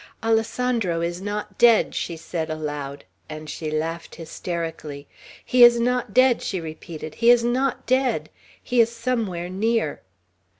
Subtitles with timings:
[0.23, 5.07] "Alessandro is not dead!" she said aloud; and she laughed hysterically.
[5.45, 7.13] "He is not dead!" she repeated.
[7.13, 8.31] "He is not dead!
[8.63, 10.01] He is somewhere near!"